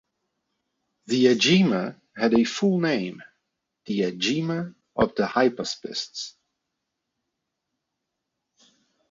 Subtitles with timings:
[1.05, 3.21] The Agema had a full name,
[3.85, 6.33] 'The Agema of the Hypaspists'.